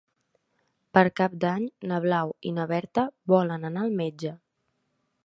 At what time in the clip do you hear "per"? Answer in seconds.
0.97-1.03